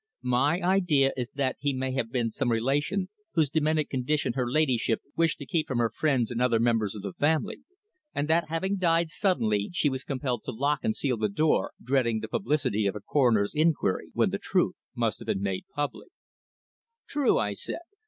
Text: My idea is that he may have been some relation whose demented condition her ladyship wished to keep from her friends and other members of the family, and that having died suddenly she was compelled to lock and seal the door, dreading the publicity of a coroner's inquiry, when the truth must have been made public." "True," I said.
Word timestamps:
My 0.23 0.59
idea 0.63 1.11
is 1.15 1.29
that 1.35 1.57
he 1.59 1.73
may 1.73 1.91
have 1.91 2.11
been 2.11 2.31
some 2.31 2.49
relation 2.51 3.09
whose 3.35 3.51
demented 3.51 3.87
condition 3.91 4.33
her 4.33 4.49
ladyship 4.51 4.99
wished 5.15 5.37
to 5.37 5.45
keep 5.45 5.67
from 5.67 5.77
her 5.77 5.91
friends 5.91 6.31
and 6.31 6.41
other 6.41 6.59
members 6.59 6.95
of 6.95 7.03
the 7.03 7.13
family, 7.13 7.59
and 8.11 8.27
that 8.27 8.49
having 8.49 8.77
died 8.77 9.11
suddenly 9.11 9.69
she 9.73 9.89
was 9.89 10.03
compelled 10.03 10.41
to 10.45 10.51
lock 10.51 10.79
and 10.81 10.95
seal 10.95 11.17
the 11.17 11.29
door, 11.29 11.73
dreading 11.79 12.19
the 12.19 12.27
publicity 12.27 12.87
of 12.87 12.95
a 12.95 12.99
coroner's 12.99 13.53
inquiry, 13.53 14.09
when 14.15 14.31
the 14.31 14.39
truth 14.39 14.73
must 14.95 15.19
have 15.19 15.27
been 15.27 15.43
made 15.43 15.65
public." 15.75 16.09
"True," 17.07 17.37
I 17.37 17.53
said. 17.53 17.81